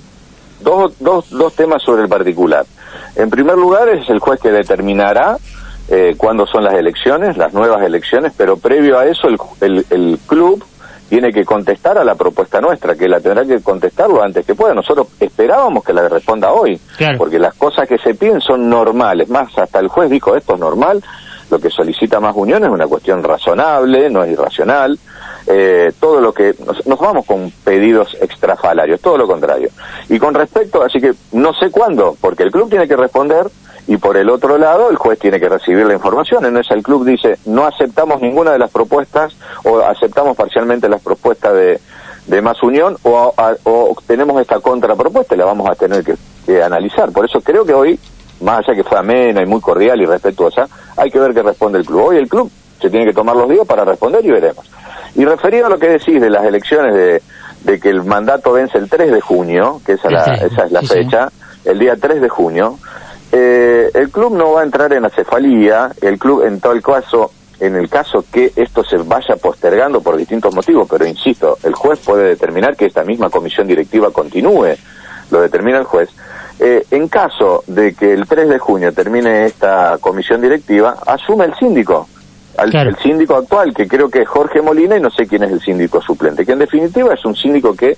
Dos, 0.62 0.92
dos, 0.98 1.28
dos 1.30 1.54
temas 1.54 1.82
sobre 1.82 2.02
el 2.02 2.08
particular. 2.08 2.64
En 3.16 3.28
primer 3.28 3.56
lugar, 3.56 3.88
es 3.88 4.08
el 4.08 4.18
juez 4.18 4.40
que 4.40 4.50
determinará 4.50 5.36
eh, 5.90 6.14
cuándo 6.16 6.46
son 6.46 6.64
las 6.64 6.74
elecciones, 6.74 7.36
las 7.36 7.52
nuevas 7.52 7.82
elecciones, 7.84 8.32
pero 8.36 8.56
previo 8.56 8.98
a 8.98 9.06
eso 9.06 9.28
el, 9.28 9.36
el, 9.60 9.86
el 9.90 10.18
club 10.26 10.64
tiene 11.08 11.32
que 11.32 11.44
contestar 11.44 11.98
a 11.98 12.04
la 12.04 12.14
propuesta 12.14 12.60
nuestra, 12.60 12.94
que 12.94 13.08
la 13.08 13.20
tendrá 13.20 13.44
que 13.44 13.60
contestar 13.60 14.08
lo 14.08 14.22
antes 14.22 14.44
que 14.44 14.54
pueda. 14.54 14.74
Nosotros 14.74 15.08
esperábamos 15.18 15.84
que 15.84 15.92
la 15.92 16.08
responda 16.08 16.52
hoy, 16.52 16.78
porque 17.16 17.38
las 17.38 17.54
cosas 17.54 17.88
que 17.88 17.98
se 17.98 18.14
piden 18.14 18.40
son 18.40 18.68
normales. 18.68 19.28
Más, 19.28 19.56
hasta 19.58 19.78
el 19.80 19.88
juez 19.88 20.10
dijo, 20.10 20.36
esto 20.36 20.54
es 20.54 20.60
normal, 20.60 21.02
lo 21.50 21.58
que 21.58 21.70
solicita 21.70 22.20
más 22.20 22.36
unión 22.36 22.62
es 22.64 22.70
una 22.70 22.86
cuestión 22.86 23.22
razonable, 23.22 24.10
no 24.10 24.22
es 24.22 24.32
irracional. 24.32 24.98
Eh, 25.50 25.92
todo 25.98 26.20
lo 26.20 26.34
que 26.34 26.54
nos, 26.66 26.86
nos, 26.86 26.98
vamos 26.98 27.24
con 27.24 27.50
pedidos 27.64 28.14
extrafalarios, 28.20 29.00
todo 29.00 29.16
lo 29.16 29.26
contrario. 29.26 29.70
Y 30.10 30.18
con 30.18 30.34
respecto, 30.34 30.82
así 30.82 31.00
que 31.00 31.14
no 31.32 31.54
sé 31.54 31.70
cuándo, 31.70 32.16
porque 32.20 32.42
el 32.42 32.50
club 32.50 32.68
tiene 32.68 32.86
que 32.86 32.96
responder 32.96 33.46
y 33.88 33.96
por 33.96 34.18
el 34.18 34.28
otro 34.28 34.58
lado 34.58 34.90
el 34.90 34.96
juez 34.96 35.18
tiene 35.18 35.40
que 35.40 35.48
recibir 35.48 35.86
la 35.86 35.94
información. 35.94 36.44
En 36.44 36.56
esa 36.58 36.74
el 36.74 36.82
club 36.82 37.06
dice 37.06 37.38
no 37.46 37.64
aceptamos 37.64 38.20
ninguna 38.20 38.52
de 38.52 38.58
las 38.58 38.70
propuestas 38.70 39.34
o 39.64 39.80
aceptamos 39.80 40.36
parcialmente 40.36 40.90
las 40.90 41.00
propuestas 41.00 41.54
de, 41.54 41.80
de 42.26 42.42
más 42.42 42.62
unión 42.62 42.98
o, 43.02 43.34
o, 43.64 43.96
tenemos 44.06 44.40
esta 44.40 44.60
contrapropuesta 44.60 45.34
y 45.34 45.38
la 45.38 45.46
vamos 45.46 45.68
a 45.68 45.74
tener 45.74 46.04
que, 46.04 46.62
analizar. 46.62 47.10
Por 47.12 47.24
eso 47.24 47.40
creo 47.40 47.64
que 47.64 47.74
hoy, 47.74 47.98
más 48.40 48.60
allá 48.60 48.74
que 48.74 48.84
fue 48.84 48.98
amena 48.98 49.42
y 49.42 49.46
muy 49.46 49.60
cordial 49.60 50.00
y 50.00 50.06
respetuosa, 50.06 50.66
hay 50.96 51.10
que 51.10 51.18
ver 51.18 51.34
qué 51.34 51.42
responde 51.42 51.78
el 51.78 51.84
club. 51.84 52.04
Hoy 52.08 52.16
el 52.16 52.28
club 52.28 52.50
se 52.80 52.88
tiene 52.88 53.06
que 53.06 53.12
tomar 53.12 53.36
los 53.36 53.48
días 53.48 53.66
para 53.66 53.84
responder 53.84 54.24
y 54.24 54.30
veremos. 54.30 54.70
Y 55.14 55.24
referido 55.24 55.66
a 55.66 55.68
lo 55.70 55.78
que 55.78 55.88
decís 55.88 56.20
de 56.20 56.30
las 56.30 56.44
elecciones 56.44 56.94
de, 56.94 57.22
de 57.64 57.80
que 57.80 57.90
el 57.90 58.02
mandato 58.04 58.52
vence 58.52 58.78
el 58.78 58.88
3 58.88 59.12
de 59.12 59.20
junio, 59.20 59.80
que 59.84 59.92
esa, 59.92 60.10
la, 60.10 60.24
esa 60.34 60.64
es 60.64 60.72
la 60.72 60.82
fecha, 60.82 61.30
el 61.64 61.78
día 61.78 61.96
3 61.96 62.20
de 62.22 62.28
junio, 62.28 62.78
eh, 63.32 63.90
el 63.94 64.10
club 64.10 64.36
no 64.36 64.52
va 64.52 64.62
a 64.62 64.64
entrar 64.64 64.92
en 64.92 65.04
acefalía, 65.04 65.90
el 66.00 66.18
club 66.18 66.44
en 66.44 66.60
todo 66.60 66.72
el 66.72 66.82
caso, 66.82 67.30
en 67.60 67.76
el 67.76 67.88
caso 67.88 68.24
que 68.32 68.52
esto 68.56 68.84
se 68.84 68.96
vaya 68.98 69.36
postergando 69.36 70.00
por 70.00 70.16
distintos 70.16 70.54
motivos, 70.54 70.88
pero 70.90 71.06
insisto, 71.06 71.58
el 71.62 71.74
juez 71.74 71.98
puede 72.00 72.28
determinar 72.28 72.76
que 72.76 72.86
esta 72.86 73.04
misma 73.04 73.28
comisión 73.28 73.66
directiva 73.66 74.10
continúe, 74.10 74.76
lo 75.30 75.40
determina 75.40 75.78
el 75.78 75.84
juez. 75.84 76.08
Eh, 76.60 76.84
en 76.90 77.08
caso 77.08 77.62
de 77.66 77.94
que 77.94 78.12
el 78.12 78.26
3 78.26 78.48
de 78.48 78.58
junio 78.58 78.92
termine 78.92 79.46
esta 79.46 79.98
comisión 80.00 80.40
directiva, 80.40 80.96
asume 81.06 81.44
el 81.44 81.54
síndico, 81.54 82.08
el 82.64 82.96
síndico 82.96 83.36
actual, 83.36 83.72
que 83.72 83.86
creo 83.86 84.10
que 84.10 84.22
es 84.22 84.28
Jorge 84.28 84.60
Molina 84.60 84.96
y 84.96 85.00
no 85.00 85.10
sé 85.10 85.26
quién 85.26 85.44
es 85.44 85.52
el 85.52 85.60
síndico 85.60 86.00
suplente, 86.00 86.44
que 86.44 86.52
en 86.52 86.58
definitiva 86.58 87.14
es 87.14 87.24
un 87.24 87.36
síndico 87.36 87.74
que 87.74 87.96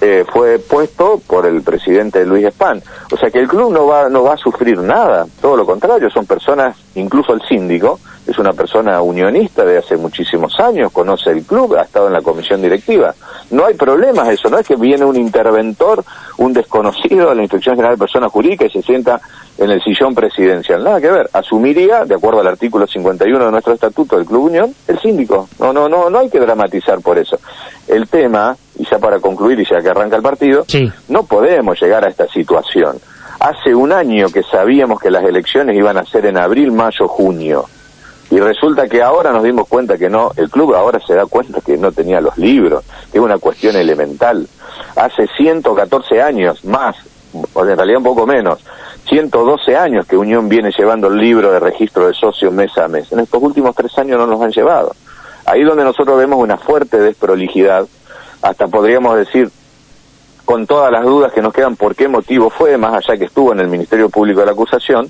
eh, 0.00 0.24
fue 0.30 0.58
puesto 0.58 1.20
por 1.26 1.46
el 1.46 1.62
presidente 1.62 2.24
Luis 2.26 2.44
Espán. 2.44 2.82
O 3.12 3.16
sea 3.16 3.30
que 3.30 3.38
el 3.38 3.48
club 3.48 3.72
no 3.72 3.86
va, 3.86 4.08
no 4.08 4.22
va 4.22 4.34
a 4.34 4.36
sufrir 4.36 4.78
nada, 4.78 5.26
todo 5.40 5.56
lo 5.56 5.64
contrario, 5.64 6.10
son 6.10 6.26
personas, 6.26 6.76
incluso 6.94 7.32
el 7.32 7.42
síndico, 7.42 7.98
es 8.26 8.38
una 8.38 8.52
persona 8.52 9.00
unionista 9.02 9.64
de 9.64 9.78
hace 9.78 9.96
muchísimos 9.96 10.58
años, 10.58 10.90
conoce 10.92 11.30
el 11.30 11.44
club, 11.44 11.76
ha 11.76 11.82
estado 11.82 12.08
en 12.08 12.12
la 12.12 12.22
comisión 12.22 12.60
directiva. 12.60 13.14
No 13.50 13.64
hay 13.64 13.74
problemas 13.74 14.28
eso, 14.28 14.50
no 14.50 14.58
es 14.58 14.66
que 14.66 14.74
viene 14.74 15.04
un 15.04 15.16
interventor, 15.16 16.04
un 16.38 16.52
desconocido 16.52 17.28
de 17.30 17.36
la 17.36 17.42
Inspección 17.42 17.76
General 17.76 17.94
de 17.94 18.00
Personas 18.00 18.32
Jurídicas 18.32 18.68
y 18.68 18.80
se 18.80 18.82
sienta 18.82 19.20
en 19.58 19.70
el 19.70 19.80
sillón 19.80 20.14
presidencial. 20.14 20.82
Nada 20.82 21.00
que 21.00 21.10
ver, 21.10 21.30
asumiría, 21.32 22.04
de 22.04 22.16
acuerdo 22.16 22.40
al 22.40 22.48
artículo 22.48 22.86
51 22.86 23.44
de 23.44 23.50
nuestro 23.50 23.74
estatuto 23.74 24.16
del 24.16 24.26
Club 24.26 24.46
Unión, 24.46 24.74
el 24.88 24.98
síndico. 24.98 25.48
No, 25.60 25.72
no, 25.72 25.88
no, 25.88 26.10
no 26.10 26.18
hay 26.18 26.28
que 26.28 26.40
dramatizar 26.40 27.00
por 27.00 27.18
eso. 27.18 27.38
El 27.86 28.08
tema, 28.08 28.56
y 28.76 28.84
ya 28.84 28.98
para 28.98 29.20
concluir 29.20 29.60
y 29.60 29.64
ya 29.64 29.80
que 29.80 29.88
arranca 29.88 30.16
el 30.16 30.22
partido, 30.22 30.64
no 31.08 31.22
podemos 31.24 31.80
llegar 31.80 32.04
a 32.04 32.08
esta 32.08 32.26
situación. 32.26 32.98
Hace 33.38 33.74
un 33.74 33.92
año 33.92 34.28
que 34.30 34.42
sabíamos 34.42 34.98
que 34.98 35.10
las 35.10 35.22
elecciones 35.24 35.76
iban 35.76 35.96
a 35.96 36.04
ser 36.04 36.26
en 36.26 36.38
abril, 36.38 36.72
mayo, 36.72 37.06
junio 37.06 37.66
y 38.30 38.40
resulta 38.40 38.88
que 38.88 39.02
ahora 39.02 39.32
nos 39.32 39.44
dimos 39.44 39.68
cuenta 39.68 39.96
que 39.96 40.10
no, 40.10 40.32
el 40.36 40.50
club 40.50 40.74
ahora 40.74 40.98
se 41.00 41.14
da 41.14 41.26
cuenta 41.26 41.60
que 41.60 41.76
no 41.76 41.92
tenía 41.92 42.20
los 42.20 42.36
libros, 42.36 42.84
que 43.12 43.18
es 43.18 43.24
una 43.24 43.38
cuestión 43.38 43.76
elemental. 43.76 44.46
Hace 44.96 45.28
114 45.36 46.20
años 46.20 46.64
más, 46.64 46.96
o 47.54 47.64
en 47.64 47.76
realidad 47.76 47.98
un 47.98 48.04
poco 48.04 48.26
menos, 48.26 48.64
112 49.08 49.76
años 49.76 50.06
que 50.06 50.16
Unión 50.16 50.48
viene 50.48 50.72
llevando 50.76 51.06
el 51.06 51.18
libro 51.18 51.52
de 51.52 51.60
registro 51.60 52.08
de 52.08 52.14
socios 52.14 52.52
mes 52.52 52.76
a 52.78 52.88
mes. 52.88 53.12
En 53.12 53.20
estos 53.20 53.40
últimos 53.40 53.76
tres 53.76 53.96
años 53.98 54.18
no 54.18 54.26
nos 54.26 54.40
han 54.40 54.50
llevado. 54.50 54.94
Ahí 55.44 55.62
donde 55.62 55.84
nosotros 55.84 56.18
vemos 56.18 56.40
una 56.40 56.56
fuerte 56.56 56.98
desprolijidad, 56.98 57.86
hasta 58.42 58.66
podríamos 58.66 59.16
decir 59.16 59.50
con 60.44 60.66
todas 60.66 60.90
las 60.90 61.04
dudas 61.04 61.32
que 61.32 61.42
nos 61.42 61.52
quedan 61.52 61.76
por 61.76 61.94
qué 61.94 62.08
motivo 62.08 62.50
fue, 62.50 62.76
más 62.76 62.94
allá 62.94 63.16
que 63.16 63.26
estuvo 63.26 63.52
en 63.52 63.60
el 63.60 63.68
Ministerio 63.68 64.08
Público 64.08 64.40
de 64.40 64.46
la 64.46 64.52
acusación, 64.52 65.08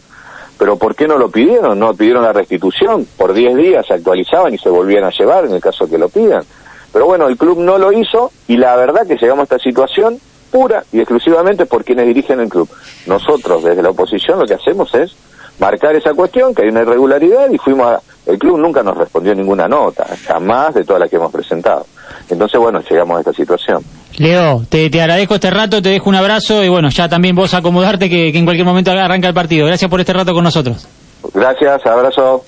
pero 0.58 0.76
¿por 0.76 0.94
qué 0.94 1.06
no 1.06 1.18
lo 1.18 1.30
pidieron? 1.30 1.78
No 1.78 1.94
pidieron 1.94 2.22
la 2.22 2.32
restitución, 2.32 3.06
por 3.16 3.32
10 3.32 3.56
días 3.56 3.86
se 3.86 3.94
actualizaban 3.94 4.54
y 4.54 4.58
se 4.58 4.68
volvían 4.68 5.04
a 5.04 5.10
llevar 5.10 5.44
en 5.44 5.54
el 5.54 5.60
caso 5.60 5.88
que 5.88 5.98
lo 5.98 6.08
pidan. 6.08 6.44
Pero 6.92 7.06
bueno, 7.06 7.28
el 7.28 7.36
club 7.36 7.58
no 7.58 7.78
lo 7.78 7.92
hizo 7.92 8.30
y 8.48 8.56
la 8.56 8.74
verdad 8.76 9.06
que 9.06 9.16
llegamos 9.16 9.40
a 9.40 9.54
esta 9.54 9.58
situación 9.58 10.18
pura 10.50 10.84
y 10.92 11.00
exclusivamente 11.00 11.66
por 11.66 11.84
quienes 11.84 12.06
dirigen 12.06 12.40
el 12.40 12.48
club. 12.48 12.68
Nosotros 13.06 13.62
desde 13.64 13.82
la 13.82 13.90
oposición 13.90 14.38
lo 14.38 14.46
que 14.46 14.54
hacemos 14.54 14.94
es 14.94 15.14
marcar 15.58 15.94
esa 15.96 16.14
cuestión, 16.14 16.54
que 16.54 16.62
hay 16.62 16.68
una 16.68 16.82
irregularidad 16.82 17.50
y 17.50 17.58
fuimos 17.58 17.86
a, 17.86 18.00
el 18.26 18.38
club 18.38 18.58
nunca 18.58 18.82
nos 18.82 18.96
respondió 18.96 19.34
ninguna 19.34 19.68
nota, 19.68 20.06
jamás 20.26 20.74
de 20.74 20.84
todas 20.84 21.00
las 21.00 21.10
que 21.10 21.16
hemos 21.16 21.32
presentado. 21.32 21.86
Entonces, 22.28 22.60
bueno, 22.60 22.80
llegamos 22.80 23.16
a 23.16 23.20
esta 23.20 23.32
situación. 23.32 23.82
Leo, 24.18 24.62
te, 24.68 24.86
agradezco 25.00 25.34
este 25.34 25.50
rato, 25.50 25.80
te 25.80 25.90
dejo 25.90 26.10
un 26.10 26.16
abrazo 26.16 26.64
y 26.64 26.68
bueno, 26.68 26.88
ya 26.88 27.08
también 27.08 27.36
vos 27.36 27.54
acomodarte 27.54 28.08
que, 28.08 28.32
que 28.32 28.38
en 28.38 28.44
cualquier 28.44 28.66
momento 28.66 28.90
arranca 28.90 29.28
el 29.28 29.34
partido. 29.34 29.66
Gracias 29.66 29.90
por 29.90 30.00
este 30.00 30.12
rato 30.12 30.32
con 30.32 30.42
nosotros. 30.42 30.88
Gracias, 31.34 31.86
abrazo. 31.86 32.42